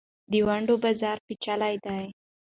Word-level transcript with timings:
د 0.31 0.33
ونډو 0.47 0.75
بازار 0.83 1.17
پېچلی 1.25 1.75
دی. 1.85 2.03